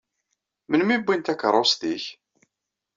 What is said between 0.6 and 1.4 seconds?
Melmi i wwin